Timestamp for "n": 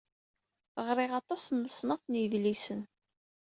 1.49-1.57, 2.07-2.13